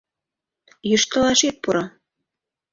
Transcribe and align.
—Йӱштылаш 0.89 1.39
ит 1.47 1.55
пуро. 1.63 1.83